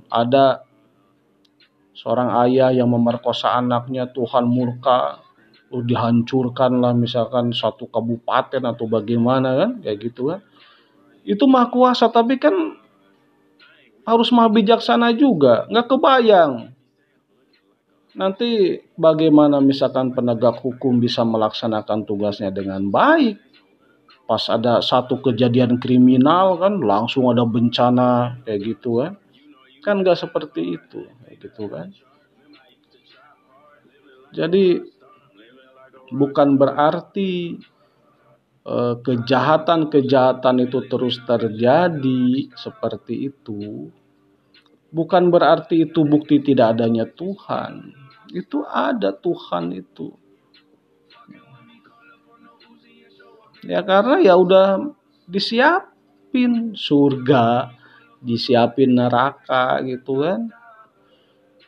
ada 0.09 0.65
seorang 1.93 2.33
ayah 2.47 2.73
yang 2.73 2.89
memerkosa 2.89 3.53
anaknya 3.53 4.09
Tuhan 4.09 4.49
murka 4.49 5.21
lalu 5.73 5.89
dihancurkan 5.89 6.85
lah 6.85 6.93
misalkan 6.93 7.49
satu 7.49 7.89
kabupaten 7.89 8.61
atau 8.61 8.85
bagaimana 8.85 9.57
kan? 9.57 9.71
Kayak 9.81 9.97
gitu 10.09 10.29
kan 10.33 10.41
itu 11.23 11.43
maha 11.47 11.71
kuasa 11.71 12.11
tapi 12.11 12.35
kan 12.35 12.53
harus 14.03 14.29
maha 14.35 14.51
bijaksana 14.51 15.15
juga. 15.15 15.65
Nggak 15.71 15.87
kebayang. 15.95 16.53
Nanti 18.13 18.77
bagaimana 18.93 19.57
misalkan 19.57 20.13
penegak 20.13 20.61
hukum 20.61 21.01
bisa 21.01 21.25
melaksanakan 21.25 22.05
tugasnya 22.05 22.53
dengan 22.53 22.85
baik? 22.93 23.41
Pas 24.29 24.43
ada 24.47 24.79
satu 24.79 25.19
kejadian 25.19 25.81
kriminal 25.81 26.61
kan 26.61 26.77
langsung 26.77 27.27
ada 27.27 27.41
bencana 27.43 28.37
kayak 28.45 28.59
gitu 28.61 29.01
kan. 29.01 29.17
Kan 29.81 30.05
nggak 30.05 30.19
seperti 30.19 30.77
itu 30.77 31.09
kayak 31.25 31.37
gitu 31.41 31.63
kan. 31.67 31.87
Jadi 34.33 34.81
bukan 36.13 36.57
berarti 36.57 37.57
kejahatan-kejahatan 39.03 40.63
itu 40.63 40.79
terus 40.87 41.19
terjadi 41.27 42.47
seperti 42.55 43.27
itu 43.27 43.91
bukan 44.95 45.27
berarti 45.27 45.89
itu 45.89 46.07
bukti 46.07 46.39
tidak 46.39 46.79
adanya 46.79 47.03
Tuhan 47.03 48.03
itu 48.33 48.65
ada 48.65 49.13
Tuhan 49.13 49.77
itu. 49.77 50.17
Ya 53.63 53.85
karena 53.85 54.19
ya 54.19 54.35
udah 54.35 54.91
disiapin 55.29 56.75
surga, 56.75 57.71
disiapin 58.19 58.97
neraka 58.97 59.79
gitu 59.85 60.19
kan. 60.25 60.51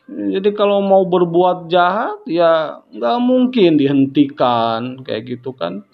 Jadi 0.06 0.54
kalau 0.54 0.82
mau 0.82 1.02
berbuat 1.06 1.66
jahat 1.66 2.22
ya 2.28 2.82
nggak 2.94 3.18
mungkin 3.22 3.78
dihentikan 3.80 5.06
kayak 5.06 5.38
gitu 5.38 5.54
kan. 5.56 5.86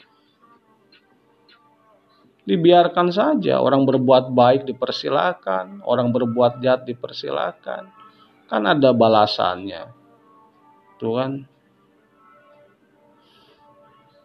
Dibiarkan 2.42 3.14
saja 3.14 3.62
orang 3.62 3.86
berbuat 3.86 4.34
baik 4.34 4.66
dipersilakan, 4.66 5.86
orang 5.86 6.10
berbuat 6.10 6.58
jahat 6.58 6.82
dipersilakan. 6.82 7.86
Kan 8.50 8.62
ada 8.66 8.90
balasannya. 8.90 9.86
Tuh 10.98 11.14
kan. 11.14 11.32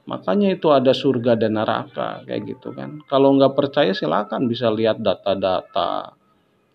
Makanya 0.07 0.55
itu 0.55 0.71
ada 0.71 0.95
surga 0.95 1.35
dan 1.35 1.59
neraka 1.59 2.23
kayak 2.25 2.57
gitu 2.57 2.73
kan. 2.73 3.03
Kalau 3.05 3.35
nggak 3.37 3.53
percaya 3.53 3.91
silakan 3.91 4.47
bisa 4.47 4.71
lihat 4.71 5.03
data-data 5.03 6.15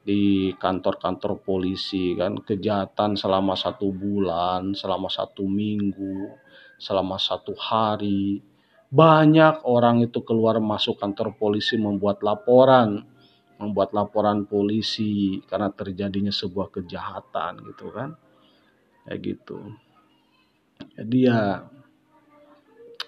di 0.02 0.50
kantor-kantor 0.59 1.40
polisi 1.40 2.18
kan 2.18 2.38
kejahatan 2.42 3.14
selama 3.14 3.55
satu 3.55 3.88
bulan, 3.94 4.74
selama 4.74 5.09
satu 5.09 5.46
minggu, 5.48 6.38
selama 6.76 7.16
satu 7.16 7.55
hari. 7.57 8.51
Banyak 8.92 9.64
orang 9.64 10.05
itu 10.05 10.20
keluar 10.20 10.61
masuk 10.61 11.00
kantor 11.00 11.33
polisi 11.40 11.81
membuat 11.81 12.20
laporan, 12.20 13.00
membuat 13.57 13.96
laporan 13.96 14.44
polisi 14.44 15.40
karena 15.48 15.72
terjadinya 15.72 16.28
sebuah 16.28 16.68
kejahatan 16.68 17.64
gitu 17.72 17.88
kan. 17.88 18.12
Kayak 19.09 19.18
gitu. 19.24 19.59
Jadi 20.92 21.18
ya 21.24 21.64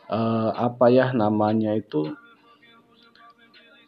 eh, 0.08 0.50
apa 0.56 0.88
ya 0.88 1.12
namanya 1.12 1.76
itu 1.76 2.16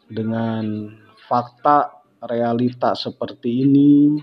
dengan 0.06 0.92
fakta 1.26 1.96
realita 2.22 2.94
seperti 2.94 3.66
ini 3.66 4.20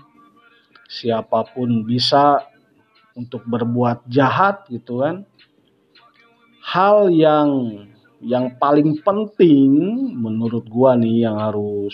siapa 0.88 1.44
pun 1.52 1.84
bisa 1.84 2.40
untuk 3.18 3.44
berbuat 3.46 4.06
jahat 4.10 4.66
gitu 4.70 5.02
kan. 5.02 5.26
Hal 6.64 7.12
yang 7.12 7.50
yang 8.24 8.56
paling 8.56 9.04
penting 9.04 9.68
menurut 10.16 10.64
gua 10.64 10.96
nih 10.96 11.28
yang 11.28 11.36
harus 11.36 11.92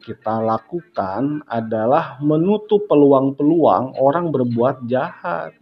kita 0.00 0.40
lakukan 0.40 1.44
adalah 1.44 2.16
menutup 2.24 2.88
peluang-peluang 2.88 4.00
orang 4.00 4.32
berbuat 4.32 4.88
jahat 4.88 5.60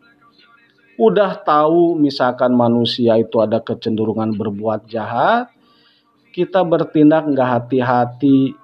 udah 0.98 1.38
tahu 1.46 1.94
misalkan 1.94 2.58
manusia 2.58 3.14
itu 3.14 3.38
ada 3.38 3.62
kecenderungan 3.62 4.34
berbuat 4.34 4.90
jahat, 4.90 5.46
kita 6.34 6.66
bertindak 6.66 7.22
nggak 7.30 7.50
hati-hati 7.54 8.58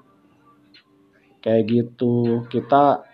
kayak 1.39 1.65
gitu. 1.71 2.43
Kita 2.51 3.07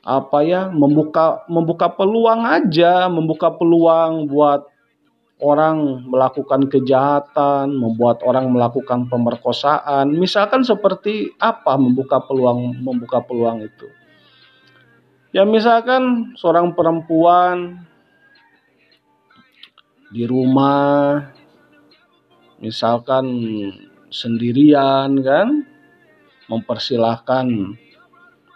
apa 0.00 0.40
ya 0.40 0.72
membuka 0.72 1.44
membuka 1.46 1.92
peluang 1.92 2.44
aja, 2.48 3.08
membuka 3.12 3.52
peluang 3.52 4.28
buat 4.28 4.64
orang 5.40 6.04
melakukan 6.08 6.68
kejahatan, 6.68 7.72
membuat 7.72 8.20
orang 8.24 8.52
melakukan 8.52 9.08
pemerkosaan. 9.08 10.12
Misalkan 10.12 10.64
seperti 10.64 11.32
apa 11.40 11.76
membuka 11.80 12.20
peluang 12.20 12.80
membuka 12.80 13.24
peluang 13.24 13.64
itu? 13.64 13.88
Ya 15.30 15.46
misalkan 15.46 16.34
seorang 16.36 16.74
perempuan 16.74 17.86
di 20.10 20.26
rumah 20.26 21.22
misalkan 22.58 23.24
sendirian 24.10 25.22
kan 25.22 25.64
mempersilahkan 26.50 27.46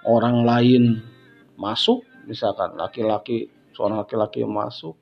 orang 0.02 0.42
lain 0.42 1.13
masuk 1.55 2.03
misalkan 2.27 2.75
laki-laki 2.75 3.51
seorang 3.75 4.03
laki-laki 4.03 4.47
masuk 4.47 4.95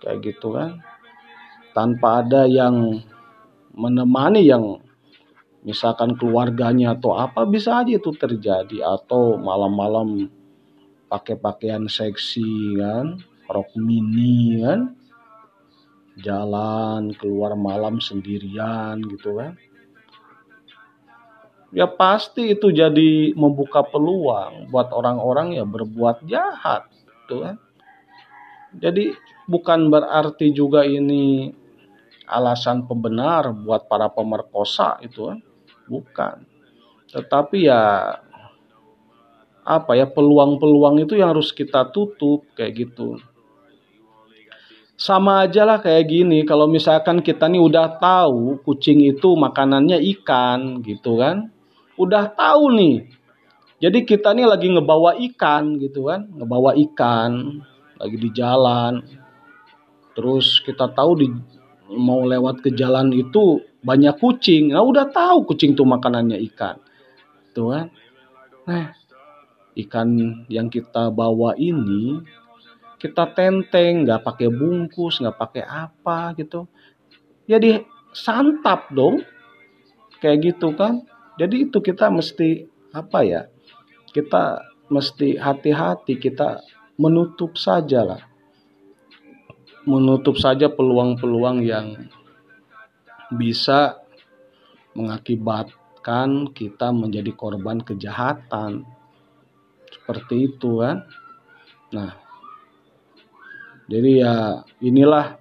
kayak 0.00 0.22
gitu 0.24 0.54
kan. 0.56 0.80
Tanpa 1.76 2.24
ada 2.24 2.48
yang 2.48 3.04
menemani 3.76 4.42
yang 4.42 4.82
misalkan 5.62 6.16
keluarganya 6.18 6.96
atau 6.96 7.14
apa 7.14 7.46
bisa 7.46 7.84
aja 7.84 7.94
itu 7.94 8.10
terjadi. 8.16 8.82
Atau 8.82 9.38
malam-malam 9.38 10.26
pakai 11.06 11.38
pakaian 11.38 11.86
seksi 11.86 12.80
kan 12.80 13.20
rok 13.46 13.70
mini 13.78 14.64
kan. 14.64 14.96
Jalan 16.18 17.14
keluar 17.14 17.54
malam 17.54 18.02
sendirian 18.02 18.98
gitu 19.06 19.38
kan 19.38 19.54
ya 21.72 21.84
pasti 21.84 22.56
itu 22.56 22.72
jadi 22.72 23.36
membuka 23.36 23.84
peluang 23.84 24.72
buat 24.72 24.88
orang-orang 24.92 25.60
ya 25.60 25.64
berbuat 25.68 26.24
jahat 26.24 26.88
gitu 26.88 27.44
kan. 27.44 27.56
Jadi 28.78 29.12
bukan 29.48 29.88
berarti 29.88 30.52
juga 30.52 30.84
ini 30.84 31.52
alasan 32.28 32.84
pembenar 32.84 33.52
buat 33.52 33.88
para 33.88 34.12
pemerkosa 34.12 35.00
itu 35.00 35.28
kan 35.32 35.40
bukan. 35.88 36.36
Tetapi 37.08 37.58
ya 37.64 38.16
apa 39.68 39.92
ya 39.96 40.08
peluang-peluang 40.08 41.04
itu 41.04 41.16
yang 41.16 41.36
harus 41.36 41.52
kita 41.52 41.88
tutup 41.92 42.44
kayak 42.56 42.88
gitu. 42.88 43.20
Sama 44.98 45.46
aja 45.46 45.62
lah 45.62 45.78
kayak 45.78 46.10
gini 46.10 46.42
kalau 46.42 46.66
misalkan 46.66 47.22
kita 47.22 47.46
nih 47.46 47.62
udah 47.62 48.00
tahu 48.02 48.58
kucing 48.66 49.04
itu 49.04 49.36
makanannya 49.38 50.02
ikan 50.16 50.82
gitu 50.82 51.22
kan 51.22 51.54
udah 51.98 52.30
tahu 52.32 52.72
nih 52.78 52.96
jadi 53.82 53.98
kita 54.06 54.32
nih 54.32 54.46
lagi 54.46 54.70
ngebawa 54.70 55.18
ikan 55.30 55.76
gitu 55.82 56.08
kan 56.08 56.30
ngebawa 56.30 56.78
ikan 56.88 57.62
lagi 57.98 58.16
di 58.16 58.30
jalan 58.30 59.02
terus 60.14 60.62
kita 60.62 60.90
tahu 60.94 61.12
di 61.18 61.26
mau 61.94 62.20
lewat 62.26 62.60
ke 62.60 62.70
jalan 62.76 63.08
itu 63.16 63.64
banyak 63.80 64.20
kucing. 64.20 64.76
Nah 64.76 64.84
udah 64.84 65.08
tahu 65.08 65.48
kucing 65.48 65.72
tuh 65.72 65.88
makanannya 65.88 66.36
ikan. 66.52 66.76
Tuh 67.56 67.72
kan. 67.72 67.86
Nah, 68.68 68.92
ikan 69.72 70.08
yang 70.52 70.68
kita 70.68 71.08
bawa 71.08 71.56
ini 71.56 72.20
kita 72.98 73.30
tenteng, 73.30 74.04
nggak 74.04 74.26
pakai 74.26 74.50
bungkus, 74.50 75.22
nggak 75.22 75.38
pakai 75.38 75.64
apa 75.64 76.34
gitu. 76.36 76.68
Jadi 77.48 77.80
santap 78.12 78.92
dong. 78.92 79.24
Kayak 80.18 80.52
gitu 80.52 80.74
kan. 80.74 81.06
Jadi 81.38 81.70
itu 81.70 81.78
kita 81.78 82.10
mesti 82.10 82.66
apa 82.92 83.22
ya? 83.22 83.46
Kita 84.10 84.58
mesti 84.90 85.38
hati-hati, 85.38 86.18
kita 86.18 86.60
menutup 86.98 87.54
saja 87.54 88.02
lah 88.02 88.22
menutup 89.88 90.36
saja 90.36 90.68
peluang-peluang 90.68 91.64
yang 91.64 92.12
bisa 93.32 94.04
mengakibatkan 94.92 96.52
kita 96.52 96.92
menjadi 96.92 97.32
korban 97.32 97.80
kejahatan. 97.80 98.84
Seperti 99.88 100.52
itu 100.52 100.84
kan. 100.84 101.08
Nah, 101.96 102.12
jadi 103.88 104.10
ya 104.12 104.34
inilah 104.84 105.40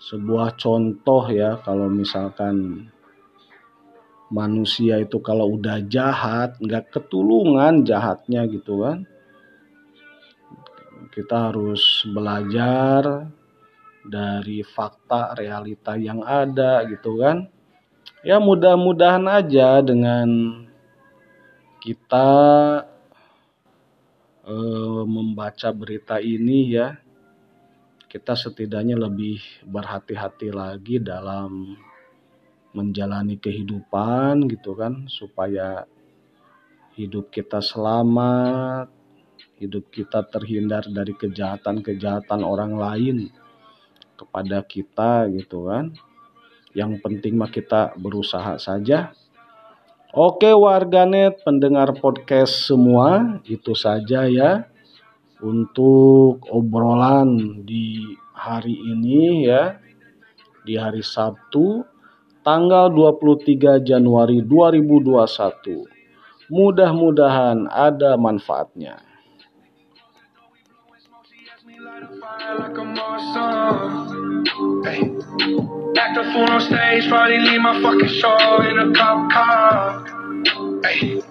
sebuah 0.00 0.56
contoh 0.56 1.28
ya 1.28 1.60
kalau 1.60 1.92
misalkan 1.92 2.88
manusia 4.32 4.96
itu 4.96 5.20
kalau 5.20 5.60
udah 5.60 5.84
jahat 5.84 6.56
nggak 6.56 6.88
ketulungan 6.88 7.84
jahatnya 7.84 8.48
gitu 8.48 8.80
kan. 8.80 9.04
Kita 11.12 11.52
harus 11.52 12.08
belajar 12.08 13.28
dari 14.00 14.64
fakta 14.64 15.36
realita 15.36 16.00
yang 16.00 16.24
ada 16.24 16.80
gitu 16.88 17.20
kan. 17.20 17.52
Ya 18.24 18.40
mudah-mudahan 18.40 19.28
aja 19.28 19.84
dengan 19.84 20.64
kita 21.82 22.30
e, 24.46 24.56
membaca 25.04 25.68
berita 25.74 26.22
ini 26.22 26.72
ya 26.72 26.96
kita 28.06 28.36
setidaknya 28.36 28.94
lebih 28.94 29.40
berhati-hati 29.64 30.52
lagi 30.52 31.00
dalam 31.00 31.74
menjalani 32.72 33.36
kehidupan 33.36 34.48
gitu 34.48 34.76
kan 34.76 35.08
supaya 35.08 35.84
hidup 36.96 37.32
kita 37.32 37.60
selamat 37.60 39.02
hidup 39.62 39.94
kita 39.94 40.26
terhindar 40.26 40.82
dari 40.90 41.14
kejahatan-kejahatan 41.14 42.42
orang 42.42 42.74
lain 42.74 43.30
kepada 44.18 44.66
kita 44.66 45.30
gitu 45.30 45.70
kan. 45.70 45.94
Yang 46.74 46.98
penting 46.98 47.38
mah 47.38 47.46
kita 47.46 47.94
berusaha 47.94 48.58
saja. 48.58 49.14
Oke 50.12 50.50
warganet 50.50 51.40
pendengar 51.46 51.94
podcast 51.96 52.68
semua, 52.68 53.38
itu 53.46 53.72
saja 53.72 54.26
ya 54.26 54.66
untuk 55.38 56.42
obrolan 56.50 57.62
di 57.62 58.02
hari 58.34 58.74
ini 58.74 59.46
ya. 59.46 59.78
Di 60.62 60.78
hari 60.78 61.02
Sabtu 61.06 61.82
tanggal 62.42 62.90
23 62.90 63.80
Januari 63.82 64.42
2021. 64.42 65.86
Mudah-mudahan 66.52 67.70
ada 67.70 68.18
manfaatnya. 68.18 69.00
Hey. 74.84 75.00
On 76.32 76.60
stage, 76.60 77.08
probably 77.08 77.38
leave 77.38 77.60
my 77.60 77.80
fucking 77.80 78.08
show 78.08 78.60
in 78.66 78.78
a 78.78 78.92
cop 78.92 79.30
car. 79.30 80.04
Hey. 80.84 81.21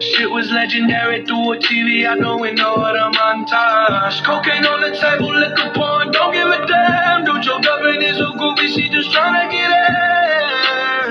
Shit 0.00 0.30
was 0.30 0.50
legendary 0.50 1.24
through 1.24 1.52
a 1.52 1.56
TV 1.58 2.04
out 2.04 2.18
the 2.18 2.36
window 2.36 2.74
of 2.74 2.92
the 2.92 3.18
montage. 3.18 4.24
Cocaine 4.24 4.66
on 4.66 4.80
the 4.80 4.96
table, 4.98 5.30
liquor 5.32 5.70
porn, 5.74 6.10
don't 6.10 6.32
give 6.32 6.48
a 6.48 6.66
damn. 6.66 7.24
Dude, 7.24 7.44
your 7.44 7.60
girlfriend 7.60 8.02
is 8.02 8.18
a 8.18 8.24
groupie, 8.34 8.68
she 8.74 8.88
just 8.88 9.10
tryna 9.10 9.50
get 9.50 9.70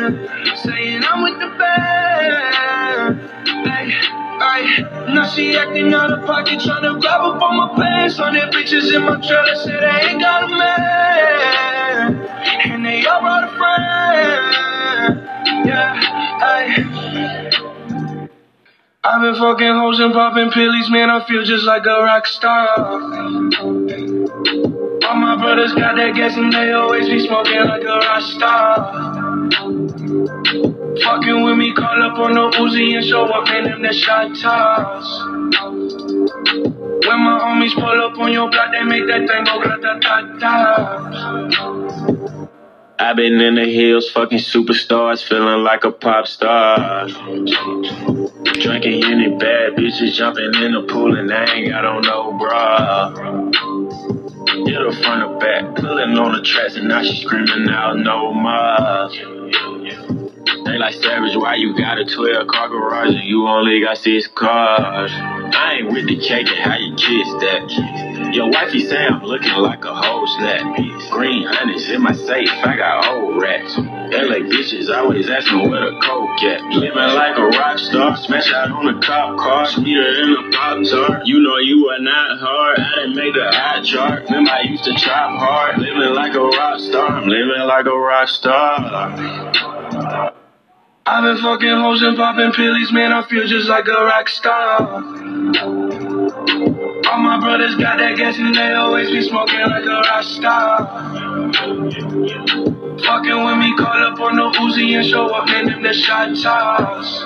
in. 0.03 0.57
Saying 0.57 1.03
I'm 1.05 1.23
with 1.23 1.39
the 1.39 1.47
band. 1.57 3.21
Hey. 3.65 3.93
Ay, 4.41 4.85
now 5.13 5.27
she 5.27 5.55
acting 5.57 5.93
out 5.93 6.11
of 6.11 6.25
pocket, 6.25 6.61
trying 6.61 6.83
to 6.83 6.99
grab 6.99 7.21
up 7.21 7.41
on 7.41 7.57
my 7.57 7.75
pants. 7.75 8.17
Hundred 8.17 8.51
bitches 8.53 8.93
in 8.95 9.03
my 9.03 9.15
trailer, 9.25 9.55
said 9.55 9.83
I 9.83 10.11
ain't 10.11 10.21
got 10.21 10.43
a 10.43 10.47
man. 10.47 12.15
And 12.71 12.85
they 12.85 13.05
all 13.05 13.21
brought 13.21 13.43
a 13.43 13.47
friend. 13.57 15.21
Yeah, 15.67 15.99
ay. 16.41 17.38
I've 19.01 19.21
been 19.21 19.35
fucking 19.35 19.75
hoes 19.75 19.99
and 20.01 20.11
popping 20.11 20.51
pillies, 20.51 20.89
man. 20.89 21.09
I 21.09 21.25
feel 21.25 21.43
just 21.45 21.63
like 21.63 21.85
a 21.85 22.03
rock 22.03 22.27
star. 22.27 22.67
All 25.07 25.15
my 25.15 25.37
brothers 25.39 25.73
got 25.73 25.95
that 25.95 26.15
gas 26.15 26.35
and 26.35 26.51
they 26.51 26.73
always 26.73 27.07
be 27.07 27.25
smoking 27.25 27.63
like 27.63 27.83
a 27.83 27.97
rock 27.97 28.21
star. 28.21 28.91
Fucking 31.01 31.43
with 31.45 31.57
me, 31.57 31.73
call 31.73 32.03
up 32.03 32.19
on 32.19 32.33
the 32.33 32.51
Uzi 32.59 32.97
and 32.97 33.05
show 33.05 33.23
up, 33.23 33.47
in 33.49 33.63
them 33.63 33.81
the 33.81 33.93
shot 33.93 34.35
toss. 34.35 35.23
When 37.07 37.19
my 37.23 37.39
homies 37.39 37.73
pull 37.75 38.01
up 38.03 38.17
on 38.19 38.33
your 38.33 38.49
block, 38.51 38.71
they 38.73 38.83
make 38.83 39.07
that 39.07 39.25
thing 39.29 39.45
go 39.45 39.61
grata 39.61 39.99
ta 40.03 40.21
ta. 40.39 42.18
I've 43.01 43.15
been 43.15 43.39
in 43.39 43.55
the 43.55 43.63
hills, 43.63 44.11
fucking 44.11 44.39
superstars, 44.39 45.23
feeling 45.23 45.63
like 45.63 45.85
a 45.85 45.91
pop 45.91 46.27
star. 46.27 47.07
Drinking 47.07 49.05
any 49.05 49.29
bad 49.37 49.75
bitches, 49.77 50.11
jumping 50.15 50.53
in 50.61 50.73
the 50.73 50.85
pool, 50.85 51.17
and 51.17 51.31
I 51.33 51.45
ain't 51.45 51.69
got 51.69 51.85
on 51.85 52.01
no 52.01 52.37
bra. 52.37 53.15
Hit 54.65 54.75
her 54.75 54.91
front 54.91 55.23
or 55.23 55.39
back, 55.39 55.75
pulling 55.75 56.17
on 56.17 56.33
the 56.33 56.41
tracks, 56.43 56.75
and 56.75 56.89
now 56.89 57.01
she 57.01 57.23
screaming 57.23 57.69
out 57.69 57.97
no 57.97 58.33
more. 58.33 59.09
They 60.65 60.77
like 60.77 60.93
savage, 60.95 61.37
why 61.37 61.55
you 61.55 61.77
got 61.77 61.99
a 61.99 62.05
12 62.05 62.47
car 62.47 62.67
garage 62.67 63.15
and 63.15 63.23
you 63.23 63.47
only 63.47 63.79
got 63.79 63.97
six 63.97 64.27
cars? 64.27 65.11
I 65.13 65.77
ain't 65.79 65.93
with 65.93 66.05
the 66.05 66.17
cake 66.17 66.47
and 66.47 66.59
how 66.59 66.77
you 66.77 66.93
kiss 66.95 67.29
that. 67.43 68.08
Your 68.31 68.51
wifey 68.51 68.85
say 68.85 69.07
I'm 69.07 69.23
looking 69.23 69.53
like 69.53 69.83
a 69.85 69.93
whole 69.93 70.27
snap. 70.37 70.77
Green 71.09 71.47
honey's 71.47 71.89
in 71.89 72.01
my 72.03 72.13
safe, 72.13 72.49
I 72.63 72.77
got 72.77 73.07
old 73.07 73.41
rats. 73.41 73.75
LA 73.75 74.45
bitches 74.45 74.89
always 74.95 75.27
asking 75.29 75.69
where 75.69 75.81
the 75.81 75.99
coke 75.99 76.43
at. 76.43 76.61
Living 76.65 76.95
like 76.95 77.37
a 77.37 77.47
rock 77.57 77.79
star, 77.79 78.15
smash 78.17 78.53
out 78.53 78.71
on 78.71 78.87
a 78.87 79.01
cop 79.01 79.37
car, 79.39 79.65
sweeter 79.65 80.21
in 80.21 80.31
a 80.31 80.51
pop 80.51 80.77
tart. 80.85 81.25
You 81.25 81.39
know 81.39 81.57
you 81.57 81.89
are 81.89 81.99
not 81.99 82.39
hard, 82.39 82.79
I 82.79 82.95
didn't 82.97 83.15
make 83.15 83.33
the 83.33 83.49
eye 83.51 83.81
chart. 83.83 84.23
Remember 84.25 84.51
I 84.51 84.61
used 84.61 84.83
to 84.83 84.93
chop 84.93 85.39
hard, 85.39 85.79
living 85.79 86.13
like 86.13 86.35
a 86.35 86.41
rock 86.41 86.79
star. 86.79 87.07
I'm 87.07 87.27
living 87.27 87.65
like 87.65 87.85
a 87.87 87.97
rock 87.97 88.27
star. 88.29 88.77
I've 91.05 91.23
been 91.23 91.37
fucking 91.41 91.69
hoes 91.69 92.03
and 92.03 92.15
popping 92.15 92.51
pillies, 92.51 92.91
man, 92.91 93.11
I 93.11 93.27
feel 93.27 93.47
just 93.47 93.67
like 93.67 93.87
a 93.87 94.03
rock 94.05 94.29
star. 94.29 95.88
All 97.09 97.17
my 97.17 97.39
brothers 97.39 97.75
got 97.75 97.97
that 97.97 98.17
gas 98.17 98.37
and 98.37 98.53
they 98.53 98.73
always 98.73 99.09
be 99.09 99.23
smoking 99.23 99.61
like 99.61 99.83
a 99.83 99.99
rock 99.99 100.23
star. 100.23 100.85
Fucking 103.01 103.45
with 103.45 103.57
me, 103.57 103.75
call 103.75 103.97
up 104.05 104.19
on 104.19 104.35
the 104.35 104.43
Uzi 104.59 104.95
and 104.95 105.03
show 105.09 105.25
up, 105.33 105.47
man, 105.47 105.65
them 105.65 105.81
the 105.81 105.91
shot 105.91 106.37
toss. 106.37 107.23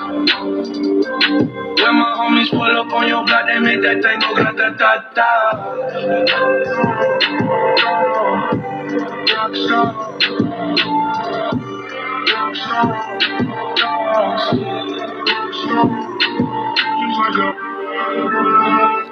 When 1.83 1.95
my 1.99 2.15
homies 2.15 2.49
pull 2.49 2.63
up 2.63 2.93
on 2.93 3.09
your 3.09 3.25
block, 3.25 3.45
they 3.45 3.59
make 3.59 3.81
that 3.81 4.01
thing 4.01 4.19
go 4.21 4.33
grata 4.33 4.73
ta 4.79 5.11
ta. 5.13 5.73
Rock 9.35 9.55
star. 9.67 10.13
Just 17.03 17.19
like 17.19 17.37
a 17.37 19.02